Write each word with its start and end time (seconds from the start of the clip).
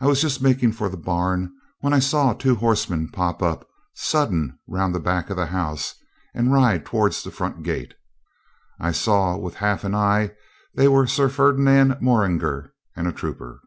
I 0.00 0.08
was 0.08 0.20
just 0.20 0.42
making 0.42 0.72
for 0.72 0.88
the 0.88 0.96
barn 0.96 1.52
when 1.82 1.92
I 1.92 2.00
saw 2.00 2.32
two 2.32 2.56
horsemen 2.56 3.08
pop 3.10 3.40
up 3.44 3.64
sudden 3.94 4.58
round 4.66 4.92
the 4.92 4.98
back 4.98 5.30
of 5.30 5.36
the 5.36 5.46
house 5.46 5.94
and 6.34 6.52
ride 6.52 6.84
towards 6.84 7.22
the 7.22 7.30
front 7.30 7.62
gate. 7.62 7.94
I 8.80 8.90
saw 8.90 9.36
with 9.36 9.54
half 9.54 9.84
an 9.84 9.94
eye 9.94 10.32
they 10.74 10.88
were 10.88 11.06
Sir 11.06 11.28
Ferdinand 11.28 11.98
Morringer 12.00 12.72
and 12.96 13.06
a 13.06 13.12
trooper. 13.12 13.60